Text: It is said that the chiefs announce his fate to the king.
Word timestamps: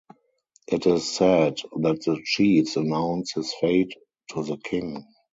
It 0.67 0.87
is 0.87 1.07
said 1.15 1.59
that 1.81 2.01
the 2.03 2.19
chiefs 2.25 2.75
announce 2.75 3.33
his 3.33 3.53
fate 3.53 3.93
to 4.31 4.41
the 4.41 4.57
king. 4.57 5.05